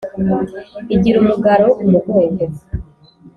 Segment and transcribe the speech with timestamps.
[0.95, 2.43] Igira umugara wo ku mugongo